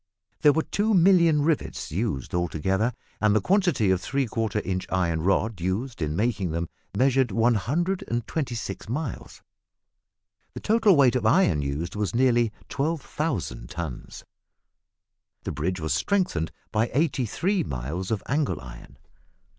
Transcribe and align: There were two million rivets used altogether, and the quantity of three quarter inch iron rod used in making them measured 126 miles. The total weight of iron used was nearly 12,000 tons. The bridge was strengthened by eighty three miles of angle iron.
There 0.41 0.51
were 0.51 0.63
two 0.63 0.95
million 0.95 1.43
rivets 1.43 1.91
used 1.91 2.33
altogether, 2.33 2.93
and 3.21 3.35
the 3.35 3.39
quantity 3.39 3.91
of 3.91 4.01
three 4.01 4.25
quarter 4.25 4.59
inch 4.61 4.87
iron 4.89 5.21
rod 5.21 5.61
used 5.61 6.01
in 6.01 6.15
making 6.15 6.49
them 6.49 6.69
measured 6.97 7.29
126 7.31 8.89
miles. 8.89 9.43
The 10.55 10.59
total 10.59 10.95
weight 10.95 11.15
of 11.15 11.27
iron 11.27 11.61
used 11.61 11.95
was 11.95 12.15
nearly 12.15 12.51
12,000 12.69 13.69
tons. 13.69 14.23
The 15.43 15.51
bridge 15.51 15.79
was 15.79 15.93
strengthened 15.93 16.51
by 16.71 16.89
eighty 16.95 17.27
three 17.27 17.63
miles 17.63 18.09
of 18.09 18.23
angle 18.27 18.59
iron. 18.59 18.97